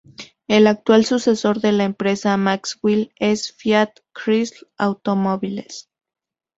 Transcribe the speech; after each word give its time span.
El 0.47 0.65
actual 0.65 1.05
sucesor 1.05 1.61
de 1.61 1.71
la 1.73 1.83
empresa 1.83 2.35
Maxwell 2.35 3.11
es 3.17 3.49
la 3.51 3.55
Fiat 3.57 3.99
Chrysler 4.13 4.67
Automobiles. 4.79 5.91